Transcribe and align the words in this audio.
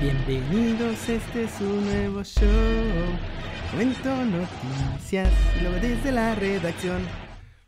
Bienvenidos, 0.00 1.08
este 1.08 1.42
es 1.42 1.60
un 1.60 1.84
nuevo 1.84 2.22
show. 2.22 2.46
Cuento 3.74 4.14
noticias 4.26 5.28
luego 5.60 5.76
desde 5.80 6.12
la 6.12 6.36
redacción. 6.36 7.02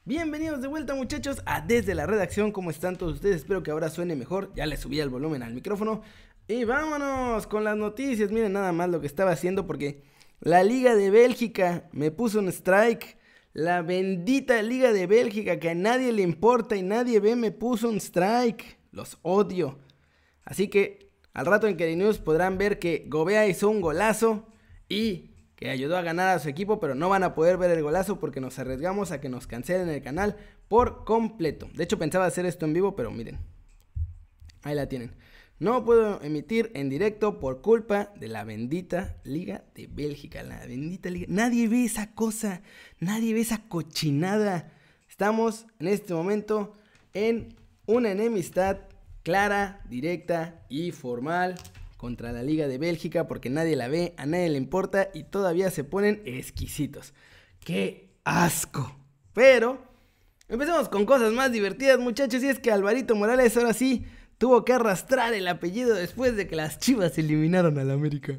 Bienvenidos 0.05 0.63
de 0.63 0.69
vuelta 0.69 0.95
muchachos 0.95 1.43
a 1.45 1.61
Desde 1.61 1.93
la 1.97 2.07
Redacción, 2.07 2.53
¿cómo 2.53 2.71
están 2.71 2.95
todos 2.95 3.15
ustedes? 3.15 3.39
Espero 3.39 3.65
que 3.65 3.73
ahora 3.73 3.91
suene 3.91 4.15
mejor, 4.15 4.53
ya 4.55 4.67
le 4.67 4.77
subí 4.77 5.01
el 5.01 5.09
volumen 5.09 5.43
al 5.43 5.55
micrófono. 5.55 6.03
Y 6.47 6.63
vámonos 6.63 7.49
con 7.49 7.65
las 7.65 7.77
noticias, 7.77 8.31
miren 8.31 8.53
nada 8.53 8.71
más 8.71 8.89
lo 8.91 9.01
que 9.01 9.09
estaba 9.09 9.33
haciendo 9.33 9.67
porque 9.67 10.05
la 10.39 10.63
Liga 10.63 10.95
de 10.95 11.11
Bélgica 11.11 11.89
me 11.91 12.13
puso 12.13 12.39
un 12.39 12.47
strike. 12.49 13.19
La 13.55 13.83
bendita 13.83 14.63
Liga 14.63 14.93
de 14.93 15.09
Bélgica 15.09 15.59
que 15.59 15.71
a 15.71 15.75
nadie 15.75 16.13
le 16.13 16.23
importa 16.23 16.77
y 16.77 16.83
nadie 16.83 17.19
ve 17.19 17.35
me 17.35 17.51
puso 17.51 17.89
un 17.89 17.97
strike. 17.97 18.79
Los 18.93 19.19
odio. 19.23 19.81
Así 20.45 20.69
que 20.69 21.10
al 21.33 21.47
rato 21.47 21.67
en 21.67 21.77
Keri 21.77 21.97
News 21.97 22.19
podrán 22.19 22.59
ver 22.59 22.79
que 22.79 23.05
Gobea 23.09 23.47
hizo 23.47 23.69
un 23.69 23.81
golazo 23.81 24.47
y 24.89 25.31
que 25.57 25.71
ayudó 25.71 25.97
a 25.97 26.03
ganar 26.03 26.29
a 26.29 26.39
su 26.39 26.49
equipo, 26.49 26.81
pero 26.81 26.95
no 26.95 27.09
van 27.09 27.23
a 27.23 27.35
poder 27.35 27.59
ver 27.59 27.71
el 27.71 27.83
golazo 27.83 28.19
porque 28.19 28.41
nos 28.41 28.59
arriesgamos 28.59 29.13
a 29.13 29.21
que 29.21 29.29
nos 29.29 29.47
cancelen 29.47 29.89
el 29.89 30.03
canal 30.03 30.37
por 30.69 31.05
completo. 31.05 31.69
De 31.75 31.85
hecho 31.85 31.99
pensaba 31.99 32.27
hacer 32.27 32.47
esto 32.47 32.65
en 32.65 32.73
vivo, 32.73 32.97
pero 32.97 33.11
miren. 33.11 33.39
Ahí 34.63 34.75
la 34.75 34.89
tienen. 34.89 35.13
No 35.59 35.85
puedo 35.85 36.23
emitir 36.23 36.71
en 36.75 36.89
directo 36.89 37.39
por 37.39 37.61
culpa 37.61 38.13
de 38.17 38.29
la 38.29 38.45
bendita 38.45 39.19
Liga 39.25 39.63
de 39.75 39.87
Bélgica. 39.87 40.43
La 40.43 40.65
bendita 40.65 41.11
Liga. 41.11 41.27
Nadie 41.29 41.69
ve 41.69 41.85
esa 41.85 42.15
cosa. 42.15 42.63
Nadie 42.99 43.35
ve 43.35 43.41
esa 43.41 43.69
cochinada. 43.69 44.73
Estamos 45.07 45.67
en 45.79 45.89
este 45.89 46.15
momento 46.15 46.73
en 47.13 47.55
una 47.85 48.11
enemistad 48.11 48.79
clara, 49.23 49.83
directa 49.89 50.63
y 50.69 50.93
formal 50.93 51.57
contra 51.97 52.33
la 52.33 52.43
Liga 52.43 52.67
de 52.67 52.79
Bélgica 52.79 53.29
porque 53.29 53.51
nadie 53.51 53.77
la 53.77 53.89
ve, 53.89 54.15
a 54.17 54.27
nadie 54.27 54.49
le 54.49 54.57
importa 54.59 55.11
y 55.13 55.25
todavía 55.25 55.71
se 55.71 55.85
ponen 55.85 56.23
exquisitos. 56.25 57.13
¡Qué 57.61 58.09
asco! 58.25 58.97
Pero 59.35 59.83
empecemos 60.49 60.89
con 60.89 61.05
cosas 61.05 61.33
más 61.33 61.53
divertidas 61.53 61.99
muchachos 61.99 62.43
y 62.43 62.49
es 62.49 62.59
que 62.59 62.73
Alvarito 62.73 63.15
Morales 63.15 63.57
ahora 63.57 63.75
sí 63.75 64.07
tuvo 64.39 64.65
que 64.65 64.73
arrastrar 64.73 65.35
el 65.35 65.47
apellido 65.47 65.95
después 65.95 66.35
de 66.37 66.49
que 66.49 66.57
las 66.57 66.79
Chivas 66.79 67.19
eliminaron 67.19 67.79
al 67.79 67.91
América. 67.91 68.39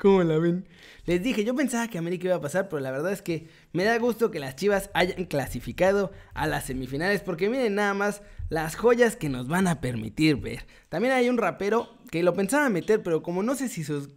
¿Cómo 0.00 0.22
la 0.22 0.38
ven? 0.38 0.66
Les 1.04 1.22
dije, 1.22 1.44
yo 1.44 1.54
pensaba 1.54 1.86
que 1.88 1.98
América 1.98 2.28
iba 2.28 2.36
a 2.36 2.40
pasar, 2.40 2.70
pero 2.70 2.80
la 2.80 2.90
verdad 2.90 3.12
es 3.12 3.20
que 3.20 3.48
me 3.74 3.84
da 3.84 3.98
gusto 3.98 4.30
que 4.30 4.40
las 4.40 4.56
Chivas 4.56 4.88
hayan 4.94 5.26
clasificado 5.26 6.10
a 6.32 6.46
las 6.46 6.64
semifinales, 6.64 7.20
porque 7.20 7.50
miren 7.50 7.74
nada 7.74 7.92
más 7.92 8.22
las 8.48 8.76
joyas 8.76 9.14
que 9.14 9.28
nos 9.28 9.46
van 9.46 9.66
a 9.66 9.82
permitir 9.82 10.36
ver. 10.36 10.66
También 10.88 11.12
hay 11.12 11.28
un 11.28 11.36
rapero 11.36 11.98
que 12.10 12.22
lo 12.22 12.32
pensaba 12.32 12.70
meter, 12.70 13.02
pero 13.02 13.22
como 13.22 13.42
no 13.42 13.54
sé 13.54 13.68
si 13.68 13.84
su 13.84 14.10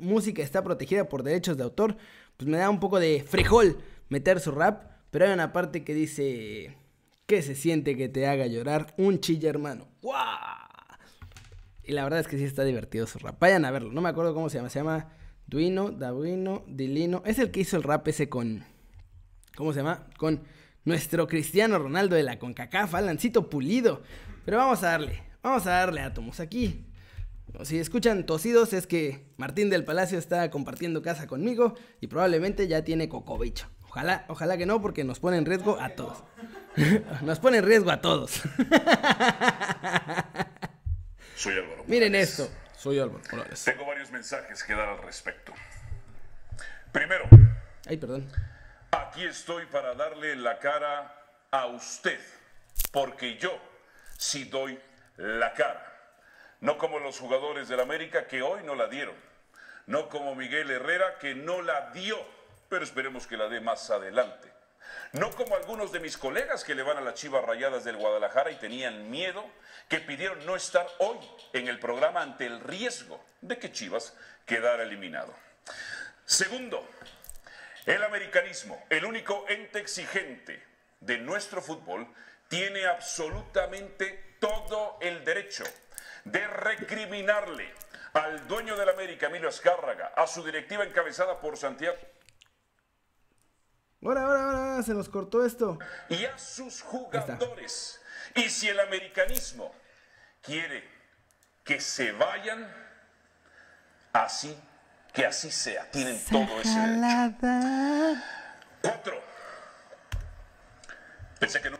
música 0.00 0.42
está 0.42 0.62
protegida 0.62 1.08
por 1.08 1.22
derechos 1.22 1.56
de 1.56 1.62
autor, 1.62 1.96
pues 2.36 2.46
me 2.46 2.58
da 2.58 2.68
un 2.68 2.78
poco 2.78 3.00
de 3.00 3.24
frijol 3.26 3.78
meter 4.10 4.40
su 4.40 4.50
rap, 4.50 4.90
pero 5.10 5.24
hay 5.24 5.32
una 5.32 5.54
parte 5.54 5.84
que 5.84 5.94
dice, 5.94 6.76
¿qué 7.24 7.40
se 7.40 7.54
siente 7.54 7.96
que 7.96 8.10
te 8.10 8.26
haga 8.26 8.46
llorar 8.46 8.92
un 8.98 9.20
chilla 9.20 9.48
hermano? 9.48 9.88
¡Guau! 10.02 10.18
Y 11.82 11.92
la 11.92 12.04
verdad 12.04 12.20
es 12.20 12.28
que 12.28 12.36
sí 12.36 12.44
está 12.44 12.62
divertido 12.62 13.06
su 13.06 13.18
rap. 13.18 13.40
Vayan 13.40 13.64
a 13.64 13.70
verlo. 13.70 13.90
No 13.90 14.02
me 14.02 14.10
acuerdo 14.10 14.34
cómo 14.34 14.50
se 14.50 14.58
llama. 14.58 14.68
Se 14.68 14.78
llama 14.78 15.08
Duino, 15.50 15.90
Dabuino, 15.90 16.62
Dilino. 16.68 17.22
Es 17.26 17.40
el 17.40 17.50
que 17.50 17.60
hizo 17.60 17.76
el 17.76 17.82
rap 17.82 18.06
ese 18.06 18.28
con. 18.28 18.64
¿Cómo 19.56 19.72
se 19.72 19.80
llama? 19.80 20.06
Con 20.16 20.42
nuestro 20.84 21.26
Cristiano 21.26 21.76
Ronaldo 21.76 22.14
de 22.14 22.22
la 22.22 22.38
CONCACAF, 22.38 22.94
Alancito 22.94 23.50
Pulido. 23.50 24.00
Pero 24.44 24.58
vamos 24.58 24.84
a 24.84 24.92
darle. 24.92 25.24
Vamos 25.42 25.66
a 25.66 25.70
darle 25.70 26.02
átomos 26.02 26.38
aquí. 26.38 26.86
Si 27.64 27.80
escuchan 27.80 28.26
tosidos 28.26 28.72
es 28.72 28.86
que 28.86 29.26
Martín 29.38 29.70
del 29.70 29.84
Palacio 29.84 30.20
está 30.20 30.48
compartiendo 30.52 31.02
casa 31.02 31.26
conmigo 31.26 31.74
y 32.00 32.06
probablemente 32.06 32.68
ya 32.68 32.84
tiene 32.84 33.08
cocobicho. 33.08 33.66
Ojalá, 33.88 34.26
ojalá 34.28 34.56
que 34.56 34.66
no, 34.66 34.80
porque 34.80 35.02
nos 35.02 35.18
pone 35.18 35.36
en 35.36 35.46
riesgo 35.46 35.80
a 35.80 35.88
todos. 35.90 36.22
nos 37.22 37.40
pone 37.40 37.58
en 37.58 37.64
riesgo 37.64 37.90
a 37.90 38.00
todos. 38.00 38.30
Soy 41.34 41.54
Álvaro. 41.54 41.82
Miren 41.88 42.14
esto. 42.14 42.48
Soy 42.80 42.98
Álvaro 42.98 43.22
Morales. 43.30 43.62
Tengo 43.62 43.84
varios 43.84 44.10
mensajes 44.10 44.64
que 44.64 44.74
dar 44.74 44.88
al 44.88 45.02
respecto. 45.02 45.52
Primero. 46.90 47.26
Ay, 47.86 47.98
perdón. 47.98 48.26
Aquí 48.92 49.22
estoy 49.22 49.66
para 49.66 49.94
darle 49.94 50.34
la 50.34 50.58
cara 50.58 51.14
a 51.50 51.66
usted. 51.66 52.18
Porque 52.90 53.36
yo 53.36 53.54
sí 54.16 54.44
doy 54.44 54.80
la 55.18 55.52
cara. 55.52 55.86
No 56.60 56.78
como 56.78 56.98
los 57.00 57.18
jugadores 57.18 57.68
del 57.68 57.80
América 57.80 58.26
que 58.26 58.40
hoy 58.40 58.62
no 58.64 58.74
la 58.74 58.88
dieron. 58.88 59.14
No 59.86 60.08
como 60.08 60.34
Miguel 60.34 60.70
Herrera 60.70 61.18
que 61.18 61.34
no 61.34 61.60
la 61.60 61.90
dio. 61.90 62.16
Pero 62.70 62.82
esperemos 62.82 63.26
que 63.26 63.36
la 63.36 63.48
dé 63.48 63.60
más 63.60 63.90
adelante. 63.90 64.49
No 65.12 65.30
como 65.30 65.56
algunos 65.56 65.90
de 65.90 65.98
mis 65.98 66.16
colegas 66.16 66.62
que 66.62 66.74
le 66.74 66.84
van 66.84 66.96
a 66.96 67.00
las 67.00 67.14
Chivas 67.14 67.44
Rayadas 67.44 67.82
del 67.82 67.96
Guadalajara 67.96 68.52
y 68.52 68.56
tenían 68.56 69.10
miedo, 69.10 69.44
que 69.88 69.98
pidieron 69.98 70.46
no 70.46 70.54
estar 70.54 70.86
hoy 70.98 71.18
en 71.52 71.66
el 71.66 71.80
programa 71.80 72.22
ante 72.22 72.46
el 72.46 72.60
riesgo 72.60 73.24
de 73.40 73.58
que 73.58 73.72
Chivas 73.72 74.16
quedara 74.46 74.84
eliminado. 74.84 75.34
Segundo, 76.24 76.88
el 77.86 78.04
americanismo, 78.04 78.84
el 78.88 79.04
único 79.04 79.46
ente 79.48 79.80
exigente 79.80 80.62
de 81.00 81.18
nuestro 81.18 81.60
fútbol, 81.60 82.06
tiene 82.46 82.86
absolutamente 82.86 84.36
todo 84.38 84.96
el 85.00 85.24
derecho 85.24 85.64
de 86.24 86.46
recriminarle 86.46 87.72
al 88.12 88.46
dueño 88.46 88.76
del 88.76 88.88
América, 88.88 89.26
Emilio 89.26 89.48
Azcárraga, 89.48 90.12
a 90.14 90.28
su 90.28 90.44
directiva 90.44 90.84
encabezada 90.84 91.40
por 91.40 91.56
Santiago 91.56 91.98
Ahora, 94.02 94.22
ahora, 94.22 94.70
ahora, 94.70 94.82
se 94.82 94.94
nos 94.94 95.08
cortó 95.08 95.44
esto. 95.44 95.78
Y 96.08 96.24
a 96.24 96.38
sus 96.38 96.80
jugadores. 96.80 98.00
Y 98.34 98.48
si 98.48 98.68
el 98.68 98.80
americanismo 98.80 99.72
quiere 100.42 100.84
que 101.64 101.80
se 101.80 102.12
vayan, 102.12 102.66
así, 104.12 104.56
que 105.12 105.26
así 105.26 105.50
sea. 105.50 105.90
Tienen 105.90 106.18
todo 106.30 106.60
ese 106.60 106.78
derecho. 106.78 108.22
Cuatro. 108.80 109.14
Pensé 111.38 111.60
que 111.60 111.70
no. 111.70 111.78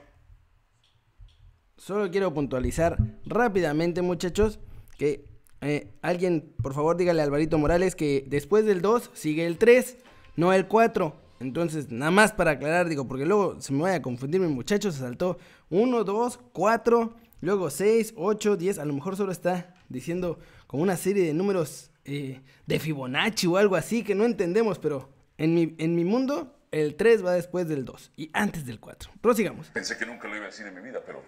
Solo 1.79 2.11
quiero 2.11 2.35
puntualizar 2.35 2.99
rápidamente, 3.25 4.03
muchachos, 4.03 4.59
que 4.99 5.25
eh, 5.63 5.95
alguien, 6.03 6.55
por 6.63 6.75
favor, 6.75 6.99
dígale 6.99 7.23
a 7.23 7.25
Alvarito 7.25 7.57
Morales 7.57 7.97
que 7.97 8.25
después 8.27 8.67
del 8.67 8.83
2 8.83 9.11
sigue 9.15 9.47
el 9.47 9.57
3, 9.57 9.97
no 10.37 10.53
el 10.53 10.69
4. 10.69 11.30
Entonces, 11.41 11.91
nada 11.91 12.11
más 12.11 12.33
para 12.33 12.53
aclarar, 12.53 12.89
digo, 12.89 13.09
porque 13.09 13.25
luego 13.25 13.59
se 13.63 13.73
me 13.73 13.81
vaya 13.83 13.97
a 13.97 14.03
confundir 14.03 14.41
mi 14.43 14.47
muchacho, 14.47 14.93
se 14.93 14.99
saltó 14.99 15.39
1, 15.71 16.05
2, 16.05 16.39
4, 16.53 17.17
luego 17.41 17.71
6, 17.71 18.13
8, 18.15 18.57
10, 18.59 18.79
a 18.79 18.85
lo 18.85 18.93
mejor 18.93 19.17
solo 19.17 19.33
está 19.33 19.75
diciendo 19.89 20.39
como 20.67 20.83
una 20.83 20.99
serie 20.99 21.25
de 21.25 21.33
números 21.33 21.91
eh, 22.05 22.43
de 22.67 22.79
Fibonacci 22.79 23.47
o 23.47 23.57
algo 23.57 23.75
así 23.77 24.05
que 24.05 24.15
no 24.15 24.27
entendemos, 24.27 24.79
pero 24.79 25.09
en 25.39 25.55
mi, 25.55 25.75
en 25.79 25.95
mi 25.95 26.05
mundo 26.05 26.55
el 26.73 26.95
3 26.95 27.25
va 27.25 27.33
después 27.33 27.67
del 27.67 27.87
2 27.87 28.13
y 28.17 28.31
antes 28.35 28.67
del 28.67 28.79
4. 28.79 29.11
Prosigamos. 29.23 29.69
Pensé 29.69 29.97
que 29.97 30.05
nunca 30.05 30.29
lo 30.29 30.37
iba 30.37 30.45
a 30.45 30.49
decir 30.49 30.67
en 30.67 30.75
mi 30.75 30.83
vida, 30.83 31.01
pero 31.07 31.23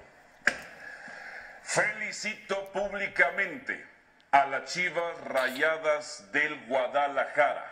felicito 1.62 2.70
públicamente 2.74 3.82
a 4.30 4.46
las 4.46 4.70
Chivas 4.70 5.24
Rayadas 5.24 6.30
del 6.32 6.66
Guadalajara 6.66 7.71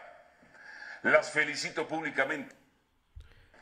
las 1.03 1.31
felicito 1.31 1.87
públicamente. 1.87 2.55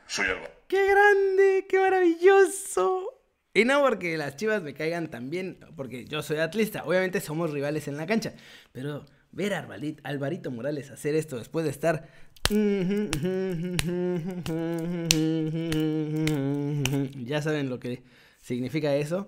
Soy 0.06 0.26
Álvaro. 0.26 0.52
¡Qué 0.66 0.86
grande! 0.86 1.66
¡Qué 1.68 1.78
maravilloso! 1.78 3.14
Y 3.54 3.64
no 3.64 3.82
porque 3.82 4.16
las 4.16 4.36
chivas 4.36 4.62
me 4.62 4.74
caigan 4.74 5.08
tan 5.08 5.30
bien, 5.30 5.58
porque 5.76 6.04
yo 6.04 6.22
soy 6.22 6.38
atlista. 6.38 6.84
Obviamente 6.84 7.20
somos 7.20 7.50
rivales 7.50 7.88
en 7.88 7.96
la 7.96 8.06
cancha. 8.06 8.34
Pero 8.72 9.04
ver 9.32 9.54
a 9.54 9.66
Alvarito 10.04 10.50
Morales 10.50 10.90
hacer 10.90 11.14
esto 11.14 11.38
después 11.38 11.64
de 11.64 11.70
estar. 11.70 12.08
Ya 17.24 17.42
saben 17.42 17.68
lo 17.68 17.78
que 17.78 18.02
significa 18.40 18.94
eso. 18.94 19.26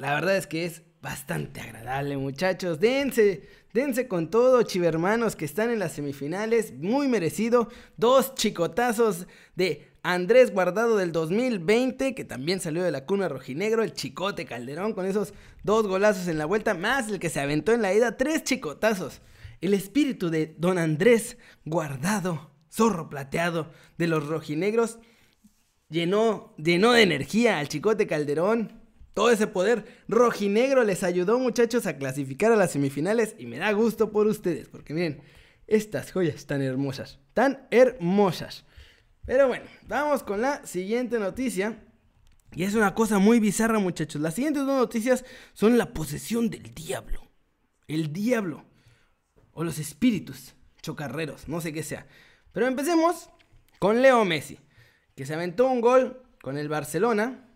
La 0.00 0.14
verdad 0.14 0.38
es 0.38 0.46
que 0.46 0.64
es 0.64 0.80
bastante 1.02 1.60
agradable, 1.60 2.16
muchachos. 2.16 2.80
Dense, 2.80 3.46
dense 3.74 4.08
con 4.08 4.30
todo, 4.30 4.62
chivermanos 4.62 5.36
que 5.36 5.44
están 5.44 5.68
en 5.68 5.78
las 5.78 5.92
semifinales. 5.92 6.72
Muy 6.72 7.06
merecido. 7.06 7.68
Dos 7.98 8.34
chicotazos 8.34 9.26
de 9.56 9.90
Andrés 10.02 10.54
Guardado 10.54 10.96
del 10.96 11.12
2020, 11.12 12.14
que 12.14 12.24
también 12.24 12.60
salió 12.60 12.82
de 12.82 12.92
la 12.92 13.04
cuna 13.04 13.28
rojinegro. 13.28 13.82
El 13.82 13.92
chicote 13.92 14.46
Calderón 14.46 14.94
con 14.94 15.04
esos 15.04 15.34
dos 15.64 15.86
golazos 15.86 16.28
en 16.28 16.38
la 16.38 16.46
vuelta, 16.46 16.72
más 16.72 17.10
el 17.10 17.18
que 17.18 17.28
se 17.28 17.40
aventó 17.40 17.72
en 17.72 17.82
la 17.82 17.92
ida. 17.92 18.16
Tres 18.16 18.42
chicotazos. 18.42 19.20
El 19.60 19.74
espíritu 19.74 20.30
de 20.30 20.54
don 20.56 20.78
Andrés 20.78 21.36
Guardado, 21.66 22.52
zorro 22.72 23.10
plateado 23.10 23.70
de 23.98 24.06
los 24.06 24.26
rojinegros, 24.26 24.98
llenó, 25.90 26.54
llenó 26.56 26.92
de 26.92 27.02
energía 27.02 27.58
al 27.58 27.68
chicote 27.68 28.06
Calderón 28.06 28.79
Todo 29.14 29.30
ese 29.30 29.46
poder 29.46 29.84
rojinegro 30.08 30.84
les 30.84 31.02
ayudó 31.02 31.38
muchachos 31.38 31.86
a 31.86 31.96
clasificar 31.96 32.52
a 32.52 32.56
las 32.56 32.72
semifinales 32.72 33.34
y 33.38 33.46
me 33.46 33.58
da 33.58 33.72
gusto 33.72 34.12
por 34.12 34.26
ustedes, 34.26 34.68
porque 34.68 34.94
miren, 34.94 35.22
estas 35.66 36.12
joyas 36.12 36.46
tan 36.46 36.62
hermosas, 36.62 37.18
tan 37.34 37.66
hermosas. 37.70 38.64
Pero 39.26 39.48
bueno, 39.48 39.64
vamos 39.86 40.22
con 40.22 40.40
la 40.40 40.66
siguiente 40.66 41.18
noticia. 41.18 41.84
Y 42.52 42.64
es 42.64 42.74
una 42.74 42.94
cosa 42.94 43.18
muy 43.18 43.38
bizarra 43.38 43.78
muchachos. 43.78 44.20
Las 44.20 44.34
siguientes 44.34 44.66
dos 44.66 44.76
noticias 44.76 45.24
son 45.52 45.78
la 45.78 45.92
posesión 45.92 46.50
del 46.50 46.74
diablo. 46.74 47.30
El 47.86 48.12
diablo. 48.12 48.64
O 49.52 49.62
los 49.62 49.78
espíritus 49.78 50.54
chocarreros, 50.82 51.48
no 51.48 51.60
sé 51.60 51.72
qué 51.72 51.82
sea. 51.82 52.06
Pero 52.52 52.66
empecemos 52.66 53.30
con 53.78 54.02
Leo 54.02 54.24
Messi, 54.24 54.58
que 55.14 55.26
se 55.26 55.34
aventó 55.34 55.66
un 55.66 55.80
gol 55.80 56.22
con 56.42 56.58
el 56.58 56.68
Barcelona 56.68 57.49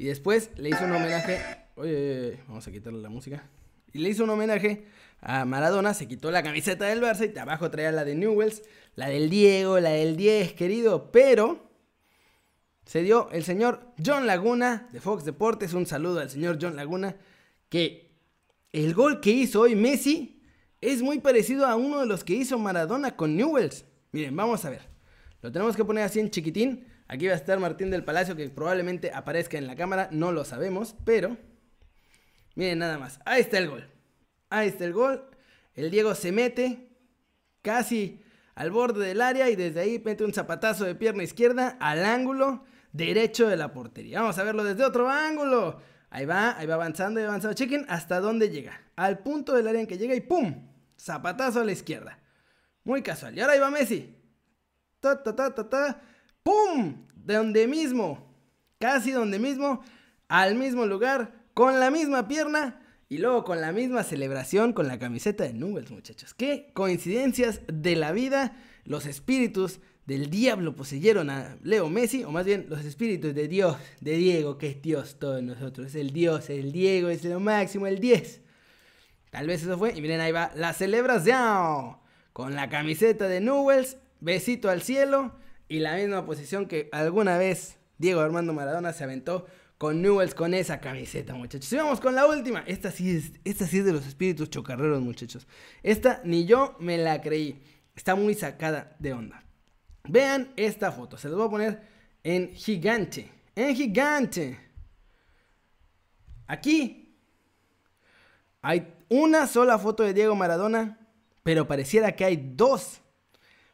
y 0.00 0.06
después 0.06 0.48
le 0.56 0.70
hizo 0.70 0.82
un 0.86 0.92
homenaje. 0.92 1.42
Oye, 1.76 2.40
vamos 2.48 2.66
a 2.66 2.72
quitarle 2.72 3.02
la 3.02 3.10
música. 3.10 3.44
Y 3.92 3.98
le 3.98 4.08
hizo 4.08 4.24
un 4.24 4.30
homenaje 4.30 4.86
a 5.20 5.44
Maradona. 5.44 5.92
Se 5.92 6.08
quitó 6.08 6.30
la 6.30 6.42
camiseta 6.42 6.86
del 6.86 7.02
Barça 7.02 7.30
y 7.30 7.38
abajo 7.38 7.70
traía 7.70 7.92
la 7.92 8.06
de 8.06 8.14
Newells, 8.14 8.62
la 8.94 9.10
del 9.10 9.28
Diego, 9.28 9.78
la 9.78 9.90
del 9.90 10.16
10, 10.16 10.54
querido. 10.54 11.12
Pero 11.12 11.70
se 12.86 13.02
dio 13.02 13.28
el 13.30 13.44
señor 13.44 13.92
John 14.02 14.26
Laguna 14.26 14.88
de 14.90 15.02
Fox 15.02 15.26
Deportes. 15.26 15.74
Un 15.74 15.84
saludo 15.84 16.20
al 16.20 16.30
señor 16.30 16.56
John 16.58 16.76
Laguna. 16.76 17.16
Que 17.68 18.10
el 18.72 18.94
gol 18.94 19.20
que 19.20 19.32
hizo 19.32 19.60
hoy 19.60 19.76
Messi 19.76 20.42
es 20.80 21.02
muy 21.02 21.18
parecido 21.18 21.66
a 21.66 21.76
uno 21.76 22.00
de 22.00 22.06
los 22.06 22.24
que 22.24 22.32
hizo 22.32 22.58
Maradona 22.58 23.16
con 23.16 23.36
Newells. 23.36 23.84
Miren, 24.12 24.34
vamos 24.34 24.64
a 24.64 24.70
ver. 24.70 24.80
Lo 25.42 25.52
tenemos 25.52 25.76
que 25.76 25.84
poner 25.84 26.04
así 26.04 26.20
en 26.20 26.30
chiquitín 26.30 26.86
Aquí 27.12 27.26
va 27.26 27.32
a 27.32 27.36
estar 27.36 27.58
Martín 27.58 27.90
del 27.90 28.04
Palacio, 28.04 28.36
que 28.36 28.48
probablemente 28.50 29.10
aparezca 29.12 29.58
en 29.58 29.66
la 29.66 29.74
cámara, 29.74 30.08
no 30.12 30.30
lo 30.30 30.44
sabemos, 30.44 30.94
pero 31.04 31.36
miren 32.54 32.78
nada 32.78 32.98
más. 32.98 33.18
Ahí 33.24 33.40
está 33.40 33.58
el 33.58 33.68
gol. 33.68 33.90
Ahí 34.48 34.68
está 34.68 34.84
el 34.84 34.92
gol. 34.92 35.28
El 35.74 35.90
Diego 35.90 36.14
se 36.14 36.30
mete 36.30 36.88
casi 37.62 38.22
al 38.54 38.70
borde 38.70 39.04
del 39.04 39.22
área 39.22 39.50
y 39.50 39.56
desde 39.56 39.80
ahí 39.80 40.00
mete 40.04 40.22
un 40.22 40.32
zapatazo 40.32 40.84
de 40.84 40.94
pierna 40.94 41.24
izquierda 41.24 41.76
al 41.80 42.04
ángulo 42.04 42.62
derecho 42.92 43.48
de 43.48 43.56
la 43.56 43.72
portería. 43.72 44.20
Vamos 44.20 44.38
a 44.38 44.44
verlo 44.44 44.62
desde 44.62 44.84
otro 44.84 45.08
ángulo. 45.08 45.82
Ahí 46.10 46.26
va, 46.26 46.56
ahí 46.56 46.68
va 46.68 46.74
avanzando, 46.74 47.18
y 47.18 47.24
avanzando. 47.24 47.56
Chequen 47.56 47.86
hasta 47.88 48.20
dónde 48.20 48.50
llega. 48.50 48.82
Al 48.94 49.18
punto 49.18 49.52
del 49.52 49.66
área 49.66 49.80
en 49.80 49.88
que 49.88 49.98
llega 49.98 50.14
y 50.14 50.20
¡pum! 50.20 50.70
Zapatazo 50.96 51.60
a 51.60 51.64
la 51.64 51.72
izquierda. 51.72 52.20
Muy 52.84 53.02
casual. 53.02 53.36
Y 53.36 53.40
ahora 53.40 53.54
ahí 53.54 53.58
va 53.58 53.72
Messi. 53.72 54.16
Ta, 55.00 55.20
ta, 55.20 55.34
ta, 55.34 55.52
ta, 55.52 55.68
ta. 55.68 56.02
¡Pum! 56.42 57.06
De 57.14 57.34
donde 57.34 57.66
mismo, 57.66 58.26
casi 58.78 59.12
donde 59.12 59.38
mismo, 59.38 59.82
al 60.28 60.54
mismo 60.54 60.86
lugar, 60.86 61.34
con 61.54 61.78
la 61.78 61.90
misma 61.90 62.28
pierna 62.28 62.80
y 63.08 63.18
luego 63.18 63.44
con 63.44 63.60
la 63.60 63.72
misma 63.72 64.04
celebración 64.04 64.72
con 64.72 64.86
la 64.86 64.98
camiseta 64.98 65.44
de 65.44 65.52
Nubes, 65.52 65.90
muchachos. 65.90 66.32
Qué 66.32 66.70
coincidencias 66.72 67.60
de 67.66 67.96
la 67.96 68.12
vida. 68.12 68.56
Los 68.84 69.04
espíritus 69.04 69.80
del 70.06 70.30
diablo 70.30 70.74
poseyeron 70.74 71.28
a 71.28 71.58
Leo 71.62 71.90
Messi, 71.90 72.24
o 72.24 72.30
más 72.30 72.46
bien 72.46 72.66
los 72.68 72.84
espíritus 72.84 73.34
de 73.34 73.48
Dios, 73.48 73.76
de 74.00 74.16
Diego, 74.16 74.58
que 74.58 74.68
es 74.68 74.80
Dios 74.80 75.18
todos 75.18 75.42
nosotros. 75.42 75.88
Es 75.88 75.94
el 75.96 76.12
Dios, 76.12 76.50
el 76.50 76.72
Diego, 76.72 77.08
es 77.08 77.24
lo 77.24 77.40
máximo, 77.40 77.86
el 77.86 77.98
10. 77.98 78.42
Tal 79.30 79.46
vez 79.46 79.62
eso 79.62 79.76
fue. 79.76 79.92
Y 79.96 80.00
miren, 80.00 80.20
ahí 80.20 80.32
va 80.32 80.52
la 80.54 80.72
celebración. 80.72 81.96
Con 82.32 82.54
la 82.54 82.68
camiseta 82.68 83.28
de 83.28 83.40
Newells. 83.40 83.96
Besito 84.20 84.70
al 84.70 84.82
cielo 84.82 85.32
y 85.70 85.78
la 85.78 85.94
misma 85.94 86.26
posición 86.26 86.66
que 86.66 86.88
alguna 86.90 87.38
vez 87.38 87.78
Diego 87.96 88.20
Armando 88.20 88.52
Maradona 88.52 88.92
se 88.92 89.04
aventó 89.04 89.46
con 89.78 90.02
Newells 90.02 90.34
con 90.34 90.52
esa 90.52 90.80
camiseta, 90.80 91.32
muchachos. 91.34 91.72
Y 91.72 91.76
vamos 91.76 92.00
con 92.00 92.14
la 92.14 92.26
última. 92.26 92.64
Esta 92.66 92.90
sí 92.90 93.16
es, 93.16 93.32
esta 93.44 93.66
sí 93.66 93.80
de 93.80 93.92
los 93.92 94.04
espíritus 94.04 94.50
chocarreros, 94.50 95.00
muchachos. 95.00 95.46
Esta 95.82 96.20
ni 96.24 96.44
yo 96.44 96.76
me 96.80 96.98
la 96.98 97.22
creí. 97.22 97.62
Está 97.94 98.16
muy 98.16 98.34
sacada 98.34 98.96
de 98.98 99.12
onda. 99.12 99.44
Vean 100.08 100.52
esta 100.56 100.90
foto. 100.90 101.16
Se 101.16 101.28
las 101.28 101.38
voy 101.38 101.46
a 101.46 101.50
poner 101.50 101.82
en 102.24 102.52
gigante. 102.52 103.30
En 103.54 103.74
gigante. 103.76 104.58
Aquí 106.48 107.16
hay 108.60 108.92
una 109.08 109.46
sola 109.46 109.78
foto 109.78 110.02
de 110.02 110.14
Diego 110.14 110.34
Maradona, 110.34 110.98
pero 111.44 111.68
pareciera 111.68 112.16
que 112.16 112.24
hay 112.24 112.52
dos. 112.56 113.00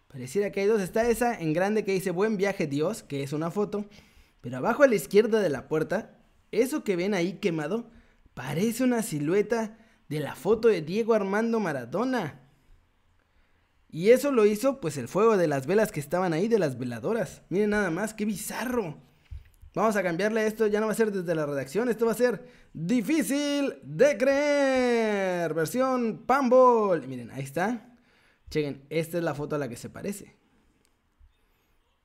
Pareciera 0.08 0.50
que 0.52 0.60
hay 0.60 0.66
dos. 0.66 0.80
Está 0.80 1.08
esa 1.08 1.38
en 1.38 1.52
grande 1.52 1.84
que 1.84 1.92
dice 1.92 2.10
Buen 2.10 2.36
viaje 2.36 2.66
Dios, 2.66 3.02
que 3.02 3.22
es 3.22 3.32
una 3.32 3.50
foto. 3.50 3.86
Pero 4.40 4.58
abajo 4.58 4.82
a 4.82 4.86
la 4.86 4.94
izquierda 4.94 5.40
de 5.40 5.50
la 5.50 5.68
puerta, 5.68 6.18
eso 6.52 6.84
que 6.84 6.96
ven 6.96 7.14
ahí 7.14 7.34
quemado, 7.34 7.90
parece 8.34 8.84
una 8.84 9.02
silueta 9.02 9.78
de 10.08 10.20
la 10.20 10.34
foto 10.36 10.68
de 10.68 10.82
Diego 10.82 11.14
Armando 11.14 11.60
Maradona. 11.60 12.42
Y 13.90 14.10
eso 14.10 14.30
lo 14.30 14.46
hizo 14.46 14.80
pues 14.80 14.96
el 14.98 15.08
fuego 15.08 15.36
de 15.36 15.48
las 15.48 15.66
velas 15.66 15.90
que 15.90 16.00
estaban 16.00 16.32
ahí, 16.32 16.48
de 16.48 16.58
las 16.58 16.78
veladoras. 16.78 17.42
Miren 17.48 17.70
nada 17.70 17.90
más, 17.90 18.14
qué 18.14 18.24
bizarro. 18.24 18.98
Vamos 19.74 19.96
a 19.96 20.02
cambiarle 20.02 20.46
esto, 20.46 20.66
ya 20.66 20.80
no 20.80 20.86
va 20.86 20.92
a 20.92 20.96
ser 20.96 21.12
desde 21.12 21.34
la 21.34 21.44
redacción, 21.44 21.88
esto 21.88 22.06
va 22.06 22.12
a 22.12 22.16
ser 22.16 22.46
difícil 22.72 23.74
de 23.82 24.16
creer. 24.16 25.52
Versión 25.54 26.24
Pambol. 26.26 27.06
Miren, 27.06 27.30
ahí 27.30 27.42
está. 27.42 27.95
Chequen, 28.50 28.86
esta 28.90 29.18
es 29.18 29.24
la 29.24 29.34
foto 29.34 29.56
a 29.56 29.58
la 29.58 29.68
que 29.68 29.76
se 29.76 29.90
parece. 29.90 30.36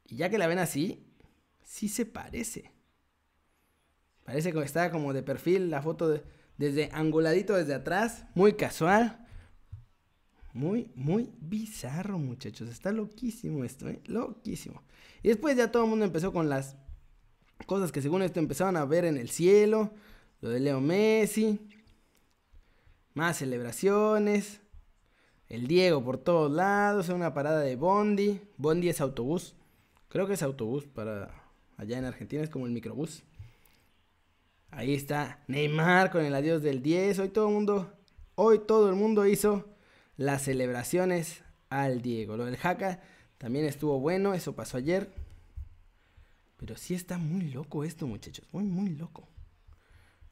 Y 0.07 0.17
ya 0.17 0.29
que 0.29 0.37
la 0.37 0.47
ven 0.47 0.59
así, 0.59 1.05
sí 1.63 1.87
se 1.87 2.05
parece. 2.05 2.71
Parece 4.23 4.51
que 4.51 4.59
está 4.61 4.91
como 4.91 5.13
de 5.13 5.23
perfil 5.23 5.69
la 5.69 5.81
foto 5.81 6.21
desde 6.57 6.89
anguladito 6.93 7.55
desde 7.55 7.73
atrás, 7.73 8.25
muy 8.35 8.53
casual. 8.53 9.25
Muy, 10.53 10.91
muy 10.95 11.31
bizarro, 11.39 12.19
muchachos. 12.19 12.69
Está 12.69 12.91
loquísimo 12.91 13.63
esto, 13.63 13.87
¿eh? 13.87 14.01
Loquísimo. 14.05 14.83
Y 15.23 15.29
después 15.29 15.55
ya 15.55 15.71
todo 15.71 15.85
el 15.85 15.89
mundo 15.89 16.05
empezó 16.05 16.33
con 16.33 16.49
las 16.49 16.75
cosas 17.65 17.91
que 17.91 18.01
según 18.01 18.21
esto 18.21 18.39
empezaban 18.39 18.75
a 18.75 18.85
ver 18.85 19.05
en 19.05 19.17
el 19.17 19.29
cielo. 19.29 19.93
Lo 20.41 20.49
de 20.49 20.59
Leo 20.59 20.81
Messi. 20.81 21.59
Más 23.13 23.37
celebraciones. 23.37 24.60
El 25.51 25.67
Diego 25.67 26.01
por 26.01 26.17
todos 26.17 26.49
lados, 26.49 27.09
una 27.09 27.33
parada 27.33 27.59
de 27.59 27.75
Bondi. 27.75 28.39
Bondi 28.55 28.87
es 28.87 29.01
autobús. 29.01 29.53
Creo 30.07 30.25
que 30.25 30.35
es 30.35 30.43
autobús 30.43 30.85
para 30.85 31.29
allá 31.75 31.97
en 31.97 32.05
Argentina, 32.05 32.41
es 32.41 32.49
como 32.49 32.67
el 32.67 32.71
microbús. 32.71 33.23
Ahí 34.69 34.93
está 34.93 35.43
Neymar 35.47 36.09
con 36.09 36.23
el 36.23 36.33
adiós 36.35 36.63
del 36.63 36.81
10. 36.81 37.19
Hoy 37.19 37.27
todo 37.27 37.49
el 37.49 37.53
mundo, 37.53 37.91
hoy 38.35 38.59
todo 38.65 38.89
el 38.89 38.95
mundo 38.95 39.27
hizo 39.27 39.67
las 40.15 40.43
celebraciones 40.43 41.43
al 41.67 42.01
Diego. 42.01 42.37
Lo 42.37 42.45
del 42.45 42.55
Jaca 42.55 43.01
también 43.37 43.65
estuvo 43.65 43.99
bueno, 43.99 44.33
eso 44.33 44.55
pasó 44.55 44.77
ayer. 44.77 45.11
Pero 46.55 46.77
sí 46.77 46.93
está 46.93 47.17
muy 47.17 47.51
loco 47.51 47.83
esto, 47.83 48.07
muchachos, 48.07 48.47
muy 48.53 48.63
muy 48.63 48.91
loco. 48.91 49.27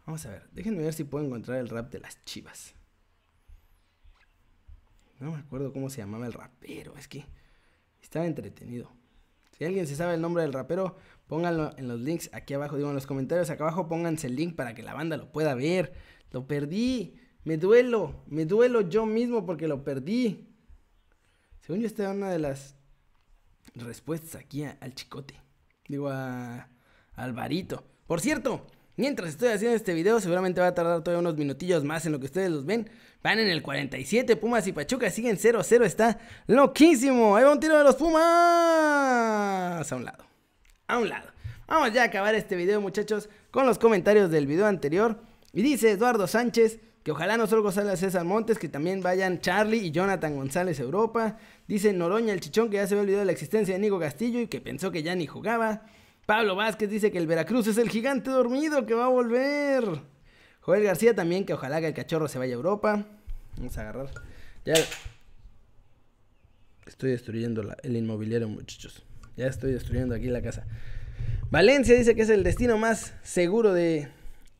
Vamos 0.06 0.26
a 0.26 0.30
ver, 0.30 0.50
déjenme 0.54 0.82
ver 0.82 0.94
si 0.94 1.04
puedo 1.04 1.26
encontrar 1.26 1.58
el 1.58 1.68
rap 1.68 1.92
de 1.92 2.00
las 2.00 2.24
Chivas. 2.24 2.79
No 5.20 5.32
me 5.32 5.38
acuerdo 5.38 5.74
cómo 5.74 5.90
se 5.90 6.02
llamaba 6.02 6.26
el 6.26 6.34
rapero, 6.34 6.96
es 6.98 7.08
que 7.08 7.26
estaba 8.02 8.26
entretenido. 8.26 8.92
Si 9.58 9.66
alguien 9.66 9.88
se 9.88 9.96
sabe 9.96 10.14
el 10.14 10.22
nombre 10.22 10.44
del 10.44 10.54
rapero, 10.54 10.96
pónganlo 11.28 11.78
en 11.78 11.88
los 11.88 12.00
links 12.00 12.30
aquí 12.34 12.54
abajo, 12.54 12.78
digo 12.78 12.90
en 12.90 12.96
los 12.96 13.06
comentarios 13.06 13.50
acá 13.50 13.66
abajo, 13.66 13.90
pónganse 13.90 14.28
el 14.28 14.36
link 14.36 14.56
para 14.56 14.74
que 14.74 14.84
la 14.84 14.94
banda 14.94 15.18
lo 15.18 15.32
pueda 15.32 15.54
ver. 15.54 15.94
Lo 16.32 16.48
perdí, 16.48 17.16
me 17.44 17.58
duelo, 17.58 18.24
me 18.28 18.46
duelo 18.46 18.82
yo 18.82 19.06
mismo 19.06 19.46
porque 19.46 19.68
lo 19.68 19.84
perdí. 19.84 20.48
Según 21.60 21.82
yo, 21.82 21.88
esta 21.88 22.04
es 22.04 22.16
una 22.16 22.30
de 22.30 22.40
las 22.40 22.76
respuestas 23.76 24.36
aquí 24.36 24.64
al 24.64 24.96
chicote. 24.96 25.42
Digo 25.88 26.10
a, 26.10 26.70
Alvarito. 27.16 27.84
Por 28.08 28.22
cierto, 28.22 28.66
mientras 29.00 29.30
estoy 29.30 29.50
haciendo 29.50 29.76
este 29.76 29.94
video, 29.94 30.20
seguramente 30.20 30.62
va 30.62 30.68
a 30.68 30.76
tardar 30.76 31.02
todavía 31.02 31.22
unos 31.22 31.38
minutillos 31.38 31.84
más 31.84 32.06
en 32.06 32.12
lo 32.12 32.20
que 32.20 32.26
ustedes 32.26 32.52
los 32.52 32.66
ven. 32.66 32.90
Van 33.24 33.40
en 33.40 33.48
el 33.48 33.64
47, 33.64 34.36
Pumas 34.36 34.68
y 34.68 34.74
Pachuca 34.74 35.10
siguen 35.10 35.38
0-0, 35.38 35.86
está 35.86 36.20
loquísimo. 36.48 37.36
Ahí 37.36 37.44
va 37.46 37.52
un 37.52 37.60
tiro 37.60 37.78
de 37.78 37.84
los 37.84 37.96
Pumas. 37.96 38.22
A 39.92 39.96
un 39.96 40.06
lado, 40.06 40.26
a 40.88 40.98
un 40.98 41.10
lado. 41.10 41.32
Vamos 41.68 41.94
ya 41.94 42.04
a 42.04 42.06
acabar 42.06 42.36
este 42.36 42.56
video, 42.56 42.82
muchachos, 42.82 43.30
con 43.52 43.66
los 43.66 43.80
comentarios 43.80 44.30
del 44.30 44.46
video 44.46 44.68
anterior. 44.68 45.22
Y 45.54 45.62
dice 45.62 45.92
Eduardo 45.92 46.28
Sánchez 46.28 46.80
que 47.04 47.12
ojalá 47.12 47.38
no 47.38 47.48
solo 47.48 47.72
salga 47.72 47.96
César 47.96 48.26
Montes, 48.26 48.60
que 48.60 48.68
también 48.68 49.02
vayan 49.02 49.40
Charlie 49.40 49.80
y 49.80 49.92
Jonathan 49.92 50.36
González 50.36 50.80
a 50.80 50.84
Europa. 50.84 51.38
Dice 51.68 51.94
Noroña 51.94 52.34
el 52.34 52.42
Chichón 52.42 52.70
que 52.70 52.76
ya 52.76 52.88
se 52.88 52.94
había 52.94 53.04
olvidado 53.04 53.20
de 53.22 53.26
la 53.28 53.32
existencia 53.32 53.74
de 53.74 53.80
Nico 53.80 54.00
Castillo 54.00 54.40
y 54.42 54.48
que 54.48 54.60
pensó 54.60 54.92
que 54.92 55.02
ya 55.02 55.16
ni 55.16 55.26
jugaba. 55.26 55.84
Pablo 56.30 56.56
Vázquez 56.56 56.92
dice 56.92 57.12
que 57.12 57.18
el 57.18 57.26
Veracruz 57.26 57.66
es 57.66 57.80
el 57.80 57.90
gigante 57.90 58.30
dormido 58.30 58.86
que 58.86 58.94
va 58.94 59.06
a 59.06 59.10
volver. 59.10 59.84
Joel 60.60 60.84
García 60.84 61.16
también, 61.16 61.44
que 61.44 61.56
ojalá 61.56 61.82
que 61.82 61.88
el 61.88 61.96
cachorro 61.96 62.28
se 62.28 62.38
vaya 62.38 62.54
a 62.54 62.56
Europa. 62.56 63.04
Vamos 63.58 63.76
a 63.80 63.82
agarrar. 63.82 64.12
Ya. 64.64 64.76
Estoy 66.86 67.10
destruyendo 67.10 67.76
el 67.82 67.96
inmobiliario, 67.96 68.48
muchachos. 68.48 69.04
Ya 69.38 69.48
estoy 69.48 69.72
destruyendo 69.72 70.14
aquí 70.14 70.28
la 70.28 70.44
casa. 70.44 70.68
Valencia 71.50 71.96
dice 71.96 72.14
que 72.14 72.22
es 72.22 72.30
el 72.30 72.44
destino 72.44 72.78
más 72.78 73.16
seguro 73.24 73.74
de, 73.74 74.10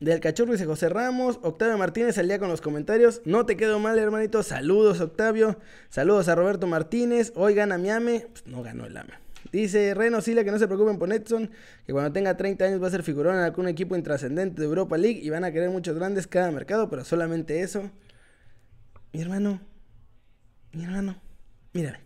del 0.00 0.18
cachorro, 0.18 0.50
dice 0.50 0.66
José 0.66 0.88
Ramos. 0.88 1.38
Octavio 1.40 1.78
Martínez 1.78 2.18
al 2.18 2.26
día 2.26 2.40
con 2.40 2.48
los 2.48 2.60
comentarios. 2.60 3.22
No 3.24 3.46
te 3.46 3.56
quedo 3.56 3.78
mal, 3.78 3.96
hermanito. 3.96 4.42
Saludos, 4.42 5.00
Octavio. 5.00 5.56
Saludos 5.88 6.26
a 6.26 6.34
Roberto 6.34 6.66
Martínez. 6.66 7.32
Hoy 7.36 7.54
gana 7.54 7.78
Miami. 7.78 8.24
Pues 8.28 8.44
no 8.48 8.60
ganó 8.64 8.86
el 8.86 8.96
AME. 8.96 9.29
Dice 9.52 9.94
Reno 9.94 10.20
Sila 10.20 10.44
que 10.44 10.50
no 10.50 10.58
se 10.58 10.66
preocupen 10.66 10.98
por 10.98 11.12
Edson, 11.12 11.50
que 11.86 11.92
cuando 11.92 12.12
tenga 12.12 12.36
30 12.36 12.64
años 12.64 12.82
va 12.82 12.86
a 12.86 12.90
ser 12.90 13.02
figurón 13.02 13.36
en 13.36 13.42
algún 13.42 13.68
equipo 13.68 13.96
intrascendente 13.96 14.60
de 14.60 14.66
Europa 14.66 14.96
League 14.96 15.20
y 15.22 15.30
van 15.30 15.44
a 15.44 15.52
querer 15.52 15.70
muchos 15.70 15.96
grandes 15.96 16.26
cada 16.26 16.50
mercado, 16.50 16.88
pero 16.88 17.04
solamente 17.04 17.60
eso. 17.60 17.90
Mi 19.12 19.20
hermano, 19.20 19.60
mi 20.72 20.84
hermano, 20.84 21.20
mírame, 21.72 21.98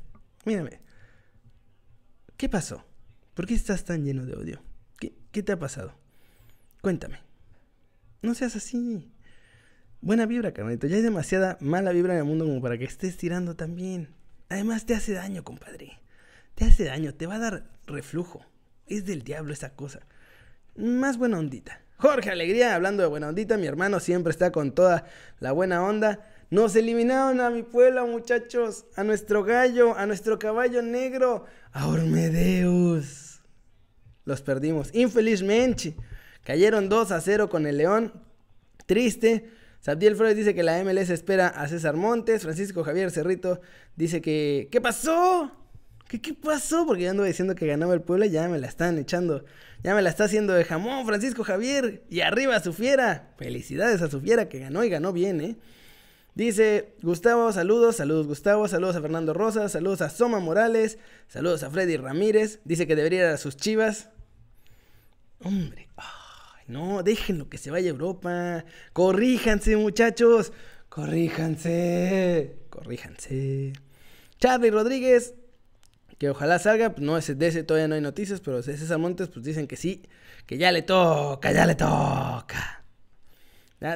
mírame. 0.45 0.81
¿Qué 2.37 2.49
pasó? 2.49 2.85
¿Por 3.35 3.47
qué 3.47 3.55
estás 3.55 3.85
tan 3.85 4.05
lleno 4.05 4.25
de 4.25 4.35
odio? 4.35 4.63
¿Qué, 4.99 5.15
qué 5.31 5.43
te 5.43 5.53
ha 5.53 5.59
pasado? 5.59 5.95
Cuéntame. 6.81 7.19
No 8.23 8.35
seas 8.35 8.57
así. 8.57 9.13
Buena 10.01 10.25
vibra, 10.27 10.53
carnalito. 10.53 10.87
Ya 10.87 10.97
hay 10.97 11.03
demasiada 11.03 11.59
mala 11.61 11.93
vibra 11.93 12.15
en 12.15 12.21
el 12.21 12.25
mundo 12.25 12.47
como 12.47 12.61
para 12.63 12.79
que 12.79 12.85
estés 12.85 13.17
tirando 13.17 13.55
también. 13.55 14.09
Además 14.49 14.87
te 14.87 14.95
hace 14.95 15.13
daño, 15.13 15.45
compadre 15.45 16.04
te 16.55 16.65
hace 16.65 16.85
daño, 16.85 17.15
te 17.15 17.27
va 17.27 17.37
a 17.37 17.41
dar 17.41 17.65
reflujo. 17.87 18.45
Es 18.87 19.05
del 19.05 19.23
diablo 19.23 19.53
esa 19.53 19.75
cosa. 19.75 20.01
Más 20.77 21.19
buena 21.19 21.39
ondita. 21.39 21.81
Jorge 21.97 22.31
Alegría, 22.31 22.75
hablando 22.75 23.03
de 23.03 23.09
buena 23.09 23.29
ondita, 23.29 23.57
mi 23.57 23.67
hermano 23.67 24.01
siempre 24.01 24.31
está 24.31 24.53
con 24.53 24.73
toda 24.73 25.07
la 25.41 25.53
buena 25.53 25.83
onda. 25.83 26.27
Nos 26.51 26.77
eliminaron 26.77 27.41
a 27.41 27.51
mi 27.51 27.63
pueblo, 27.63 28.07
muchachos, 28.07 28.85
a 28.97 29.05
nuestro 29.05 29.45
gallo, 29.45 29.97
a 29.97 30.07
nuestro 30.07 30.39
caballo 30.39 30.83
negro, 30.83 31.47
a 31.73 31.89
Ormedeus. 31.89 33.41
Los 34.25 34.43
perdimos, 34.43 34.91
infelizmente. 34.93 35.95
Cayeron 36.43 36.89
2 36.89 37.13
a 37.13 37.21
0 37.21 37.49
con 37.49 37.67
el 37.67 37.79
León. 37.79 38.13
Triste. 38.87 39.51
Sabdiel 39.81 40.17
Flores 40.17 40.37
dice 40.37 40.55
que 40.55 40.63
la 40.63 40.83
MLS 40.83 41.11
espera 41.11 41.49
a 41.49 41.69
César 41.69 41.97
Montes. 41.97 42.43
Francisco 42.43 42.85
Javier 42.85 43.11
Cerrito 43.11 43.61
dice 43.97 44.21
que... 44.21 44.69
¿Qué 44.71 44.81
pasó? 44.81 45.64
¿Qué, 46.09 46.35
pasó? 46.35 46.87
Porque 46.87 47.05
yo 47.05 47.11
ando 47.11 47.25
diciendo 47.25 47.55
que 47.55 47.67
ganaba 47.67 47.95
el 47.95 48.03
pueblo 48.03 48.25
y 48.25 48.31
ya 48.31 48.49
me 48.49 48.59
la 48.59 48.67
están 48.67 48.99
echando. 48.99 49.45
Ya 49.83 49.95
me 49.95 50.03
la 50.03 50.11
está 50.11 50.25
haciendo 50.25 50.53
de 50.53 50.65
jamón 50.65 51.07
Francisco 51.07 51.45
Javier. 51.45 52.03
Y 52.09 52.21
arriba 52.21 52.61
su 52.61 52.73
fiera. 52.73 53.35
Felicidades 53.37 54.03
a 54.03 54.11
su 54.11 54.21
fiera 54.21 54.49
que 54.49 54.59
ganó 54.59 54.85
y 54.85 54.91
ganó 54.91 55.13
bien, 55.13 55.41
¿eh? 55.41 55.57
Dice 56.35 56.97
Gustavo, 57.01 57.53
saludos, 57.53 57.97
saludos 57.97 58.27
Gustavo, 58.27 58.67
saludos 58.67 58.97
a 58.97 59.01
Fernando 59.01 59.35
Rosas, 59.35 59.71
saludos 59.71 60.01
a 60.01 60.11
Soma 60.11 60.41
Morales, 60.41 60.99
saludos 61.29 61.63
a 61.63 61.71
Freddy 61.71 61.97
Ramírez. 61.97 62.59
Dice 62.65 62.89
que 62.89 62.97
debería 62.97 63.21
ir 63.21 63.27
a 63.27 63.37
sus 63.37 63.57
chivas. 63.57 64.09
Hombre, 65.39 65.89
ay, 65.97 66.65
no, 66.67 67.05
déjenlo 67.05 67.49
que 67.49 67.59
se 67.59 67.71
vaya 67.71 67.89
a 67.89 67.93
Europa. 67.93 68.65
Corríjanse, 68.93 69.77
muchachos. 69.77 70.53
Corríjanse. 70.89 72.57
Corríjanse. 72.69 73.73
Charlie 74.39 74.71
Rodríguez, 74.71 75.35
que 76.19 76.31
ojalá 76.31 76.59
salga, 76.59 76.91
pues 76.91 77.05
no, 77.05 77.17
ese, 77.17 77.35
de 77.35 77.49
ese 77.49 77.65
todavía 77.65 77.89
no 77.89 77.95
hay 77.95 78.01
noticias, 78.01 78.41
pero 78.41 78.63
de 78.63 78.77
César 78.77 78.99
Montes, 78.99 79.29
pues 79.29 79.45
dicen 79.45 79.67
que 79.67 79.77
sí, 79.77 80.03
que 80.47 80.59
ya 80.59 80.73
le 80.73 80.83
toca, 80.83 81.53
ya 81.53 81.67
le 81.67 81.75
toca. 81.75 82.85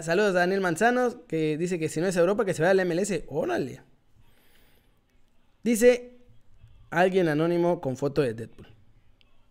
Saludos 0.03 0.31
a 0.37 0.41
Daniel 0.41 0.61
Manzanos, 0.61 1.17
que 1.27 1.57
dice 1.57 1.79
que 1.79 1.89
si 1.89 2.01
no 2.01 2.07
es 2.07 2.17
Europa, 2.17 2.45
que 2.45 2.53
se 2.53 2.63
vaya 2.63 2.73
al 2.73 2.87
MLS. 2.87 3.23
Órale. 3.29 3.81
Dice 5.63 6.19
alguien 6.91 7.29
anónimo 7.29 7.81
con 7.81 7.97
foto 7.97 8.21
de 8.21 8.35
Deadpool. 8.35 8.67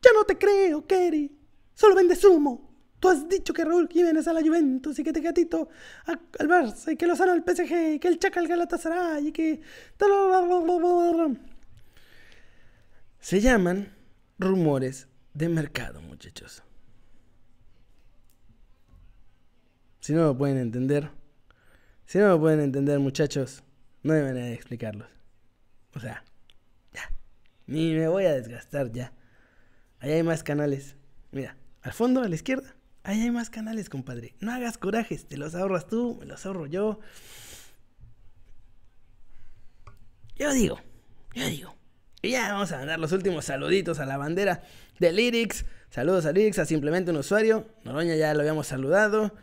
Ya 0.02 0.12
no 0.14 0.26
te 0.26 0.38
creo, 0.38 0.86
Kerry. 0.86 1.36
Solo 1.74 1.96
vendes 1.96 2.24
humo. 2.24 2.70
Tú 3.00 3.10
has 3.10 3.28
dicho 3.28 3.54
que 3.54 3.66
Raúl 3.66 3.88
Jiménez 3.88 4.28
a 4.28 4.34
la 4.34 4.42
Juventus 4.42 4.98
y 5.00 5.04
que 5.04 5.14
te 5.14 5.22
gatito 5.22 5.70
al 6.06 6.48
Barça 6.48 6.92
y 6.92 6.96
que 6.96 7.06
Lozano 7.06 7.32
al 7.32 7.44
PSG 7.44 7.96
y 7.96 8.00
que 8.00 8.08
el 8.08 8.18
Chaca 8.18 8.40
al 8.40 8.48
Galatasaray 8.48 9.28
y 9.28 9.32
que... 9.32 9.62
Se 13.20 13.42
llaman 13.42 13.96
rumores 14.40 15.08
de 15.34 15.50
mercado, 15.50 16.02
muchachos. 16.02 16.64
Si 20.00 20.14
no 20.14 20.24
lo 20.24 20.38
pueden 20.38 20.58
entender, 20.58 21.12
si 22.06 22.20
no 22.20 22.30
lo 22.30 22.40
pueden 22.40 22.62
entender, 22.62 23.00
muchachos, 23.00 23.64
no 24.04 24.14
hay 24.14 24.22
manera 24.22 24.46
de 24.46 24.54
explicarlos. 24.54 25.10
O 25.94 26.00
sea, 26.00 26.24
ya. 26.94 27.12
Ni 27.66 27.94
me 27.94 28.08
voy 28.08 28.26
a 28.26 28.34
desgastar 28.34 28.92
ya. 28.94 29.14
Ahí 30.00 30.12
hay 30.12 30.24
más 30.24 30.44
canales. 30.44 30.96
Mira, 31.32 31.58
al 31.82 31.92
fondo, 31.92 32.22
a 32.22 32.30
la 32.30 32.36
izquierda, 32.36 32.76
ahí 33.04 33.22
hay 33.22 33.32
más 33.32 33.50
canales, 33.50 33.90
compadre. 33.90 34.36
No 34.40 34.54
hagas 34.54 34.78
corajes, 34.78 35.28
te 35.28 35.36
los 35.36 35.56
ahorras 35.56 35.88
tú, 35.88 36.16
me 36.20 36.26
los 36.26 36.46
ahorro 36.46 36.68
yo. 36.68 37.00
Yo 40.38 40.54
digo, 40.54 40.80
yo 41.34 41.48
digo. 41.48 41.77
Y 42.22 42.32
ya 42.32 42.52
vamos 42.52 42.72
a 42.72 42.80
mandar 42.80 43.00
los 43.00 43.12
últimos 43.12 43.46
saluditos 43.46 44.00
a 44.00 44.06
la 44.06 44.18
bandera 44.18 44.64
de 45.00 45.12
Lyrics. 45.12 45.66
Saludos 45.90 46.26
a 46.26 46.32
Lyrics, 46.32 46.60
a 46.60 46.66
simplemente 46.66 47.12
un 47.12 47.18
usuario. 47.18 47.68
Noroña 47.84 48.16
ya 48.16 48.34
lo 48.34 48.42
habíamos 48.42 48.68
saludado. 48.68 49.34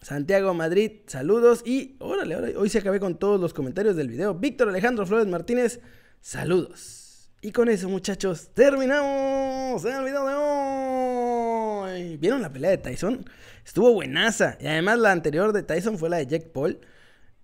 Santiago 0.00 0.54
Madrid, 0.54 0.92
saludos. 1.06 1.62
Y 1.64 1.96
órale, 1.98 2.56
hoy 2.56 2.68
se 2.68 2.78
acabé 2.78 3.00
con 3.00 3.18
todos 3.18 3.40
los 3.40 3.52
comentarios 3.52 3.96
del 3.96 4.08
video. 4.08 4.34
Víctor 4.34 4.68
Alejandro 4.68 5.06
Flores 5.06 5.26
Martínez, 5.26 5.80
saludos. 6.20 7.30
Y 7.42 7.52
con 7.52 7.68
eso, 7.68 7.88
muchachos, 7.88 8.50
terminamos 8.54 9.84
el 9.84 10.04
video 10.04 10.26
de 10.26 10.34
hoy. 10.34 12.16
¿Vieron 12.18 12.42
la 12.42 12.52
pelea 12.52 12.70
de 12.70 12.78
Tyson? 12.78 13.24
Estuvo 13.64 13.92
buenaza. 13.92 14.56
Y 14.60 14.66
además 14.66 14.98
la 14.98 15.10
anterior 15.10 15.52
de 15.52 15.62
Tyson 15.62 15.98
fue 15.98 16.10
la 16.10 16.18
de 16.18 16.26
Jack 16.26 16.52
Paul. 16.52 16.78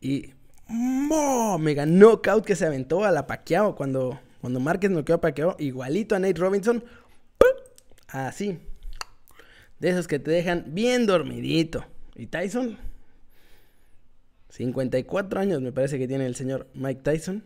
Y 0.01 0.35
mega 0.69 1.87
knockout 1.87 2.45
que 2.45 2.57
se 2.57 2.67
aventó 2.67 3.05
a 3.05 3.13
la 3.13 3.27
cuando, 3.77 4.21
cuando 4.41 4.61
Márquez 4.61 4.91
noqueó 4.91 5.17
a 5.17 5.21
Paquiao, 5.21 5.57
igualito 5.59 6.15
a 6.15 6.19
Nate 6.19 6.41
Robinson. 6.41 6.85
Así. 8.09 8.59
De 9.79 9.91
esos 9.91 10.09
que 10.09 10.19
te 10.19 10.31
dejan 10.31 10.65
bien 10.69 11.07
dormidito. 11.07 11.85
Y 12.15 12.27
Tyson, 12.27 12.79
54 14.49 15.41
años 15.41 15.61
me 15.61 15.73
parece 15.73 15.99
que 15.99 16.09
tiene 16.09 16.27
el 16.27 16.35
señor 16.35 16.69
Mike 16.75 17.03
Tyson. 17.03 17.45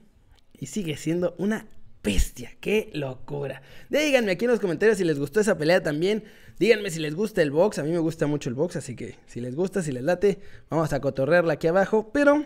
Y 0.52 0.66
sigue 0.66 0.96
siendo 0.96 1.34
una 1.38 1.66
bestia. 2.02 2.52
¡Qué 2.60 2.90
locura! 2.94 3.62
Díganme 3.88 4.32
aquí 4.32 4.44
en 4.44 4.50
los 4.50 4.60
comentarios 4.60 4.98
si 4.98 5.04
les 5.04 5.18
gustó 5.18 5.40
esa 5.40 5.56
pelea 5.56 5.82
también. 5.82 6.24
Díganme 6.58 6.90
si 6.90 7.00
les 7.00 7.14
gusta 7.14 7.42
el 7.42 7.50
box. 7.50 7.78
A 7.78 7.82
mí 7.82 7.90
me 7.90 7.98
gusta 7.98 8.26
mucho 8.26 8.48
el 8.50 8.54
box, 8.54 8.76
así 8.76 8.94
que 8.94 9.16
si 9.26 9.40
les 9.40 9.56
gusta, 9.56 9.82
si 9.82 9.90
les 9.90 10.02
late, 10.02 10.38
vamos 10.68 10.92
a 10.92 11.00
cotorrearla 11.00 11.54
aquí 11.54 11.66
abajo. 11.66 12.10
Pero 12.12 12.44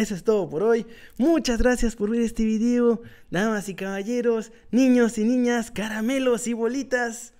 eso 0.00 0.14
es 0.14 0.24
todo 0.24 0.48
por 0.48 0.62
hoy. 0.62 0.86
Muchas 1.18 1.58
gracias 1.58 1.94
por 1.94 2.10
ver 2.10 2.22
este 2.22 2.44
video. 2.44 3.02
Damas 3.30 3.68
y 3.68 3.74
caballeros, 3.74 4.52
niños 4.70 5.18
y 5.18 5.24
niñas, 5.24 5.70
caramelos 5.70 6.46
y 6.46 6.54
bolitas. 6.54 7.34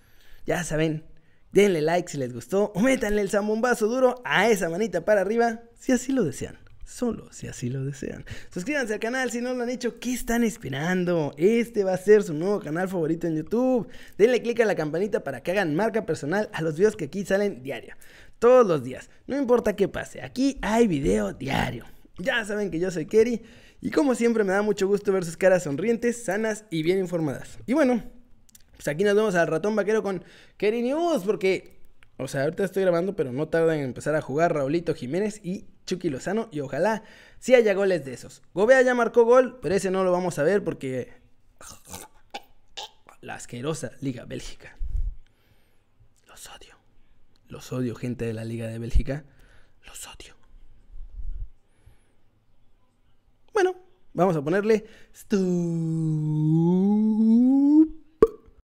Ya 0.46 0.62
saben, 0.62 1.04
denle 1.52 1.80
like 1.80 2.10
si 2.10 2.18
les 2.18 2.32
gustó 2.32 2.72
o 2.74 2.80
métanle 2.80 3.22
el 3.22 3.30
zambombazo 3.30 3.86
duro 3.86 4.20
a 4.24 4.48
esa 4.48 4.68
manita 4.68 5.04
para 5.04 5.22
arriba 5.22 5.62
si 5.78 5.92
así 5.92 6.12
lo 6.12 6.22
desean. 6.22 6.58
Solo 6.84 7.32
si 7.32 7.46
así 7.46 7.70
lo 7.70 7.84
desean. 7.84 8.24
Suscríbanse 8.52 8.94
al 8.94 9.00
canal 9.00 9.30
si 9.30 9.40
no 9.40 9.54
lo 9.54 9.62
han 9.62 9.70
hecho. 9.70 10.00
¿Qué 10.00 10.12
están 10.12 10.42
esperando? 10.42 11.32
Este 11.38 11.84
va 11.84 11.94
a 11.94 11.98
ser 11.98 12.24
su 12.24 12.34
nuevo 12.34 12.60
canal 12.60 12.88
favorito 12.88 13.28
en 13.28 13.36
YouTube. 13.36 13.88
Denle 14.18 14.42
click 14.42 14.60
a 14.60 14.64
la 14.64 14.74
campanita 14.74 15.22
para 15.22 15.40
que 15.40 15.52
hagan 15.52 15.76
marca 15.76 16.04
personal 16.04 16.50
a 16.52 16.62
los 16.62 16.76
videos 16.76 16.96
que 16.96 17.04
aquí 17.04 17.24
salen 17.24 17.62
diario. 17.62 17.94
Todos 18.40 18.66
los 18.66 18.82
días. 18.82 19.08
No 19.28 19.38
importa 19.38 19.76
qué 19.76 19.86
pase. 19.86 20.20
Aquí 20.20 20.58
hay 20.62 20.88
video 20.88 21.32
diario. 21.32 21.84
Ya 22.20 22.44
saben 22.44 22.70
que 22.70 22.78
yo 22.78 22.90
soy 22.90 23.06
Kerry 23.06 23.42
y 23.80 23.90
como 23.90 24.14
siempre 24.14 24.44
me 24.44 24.52
da 24.52 24.62
mucho 24.62 24.86
gusto 24.86 25.12
ver 25.12 25.24
sus 25.24 25.36
caras 25.36 25.62
sonrientes, 25.64 26.24
sanas 26.24 26.64
y 26.70 26.82
bien 26.82 26.98
informadas. 26.98 27.58
Y 27.66 27.72
bueno, 27.72 28.02
pues 28.72 28.88
aquí 28.88 29.04
nos 29.04 29.14
vemos 29.14 29.34
al 29.34 29.46
ratón 29.46 29.74
vaquero 29.74 30.02
con 30.02 30.24
Kerry 30.56 30.82
News 30.82 31.22
porque, 31.24 31.80
o 32.18 32.28
sea, 32.28 32.42
ahorita 32.42 32.64
estoy 32.64 32.82
grabando 32.82 33.16
pero 33.16 33.32
no 33.32 33.48
tarda 33.48 33.74
en 33.74 33.82
empezar 33.82 34.14
a 34.14 34.20
jugar 34.20 34.54
Raulito 34.54 34.94
Jiménez 34.94 35.40
y 35.42 35.66
Chucky 35.86 36.10
Lozano 36.10 36.48
y 36.52 36.60
ojalá 36.60 37.02
sí 37.38 37.54
haya 37.54 37.74
goles 37.74 38.04
de 38.04 38.12
esos. 38.12 38.42
Gobea 38.54 38.82
ya 38.82 38.94
marcó 38.94 39.24
gol, 39.24 39.58
pero 39.60 39.74
ese 39.74 39.90
no 39.90 40.04
lo 40.04 40.12
vamos 40.12 40.38
a 40.38 40.42
ver 40.42 40.62
porque... 40.62 41.12
La 43.20 43.34
asquerosa 43.34 43.90
Liga 44.00 44.24
Bélgica. 44.24 44.78
Los 46.26 46.48
odio. 46.48 46.76
Los 47.48 47.70
odio, 47.72 47.94
gente 47.94 48.24
de 48.24 48.32
la 48.32 48.44
Liga 48.44 48.66
de 48.66 48.78
Bélgica. 48.78 49.24
Los 49.84 50.06
odio. 50.06 50.39
Bueno, 53.52 53.74
vamos 54.12 54.36
a 54.36 54.42
ponerle... 54.42 54.84
Stupid. 55.12 55.40